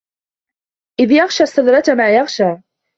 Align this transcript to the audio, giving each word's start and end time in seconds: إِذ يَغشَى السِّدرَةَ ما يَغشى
إِذ 0.99 1.11
يَغشَى 1.11 1.43
السِّدرَةَ 1.43 1.95
ما 1.97 2.15
يَغشى 2.15 2.61